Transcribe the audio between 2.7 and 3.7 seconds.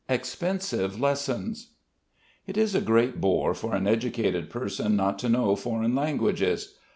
a great bore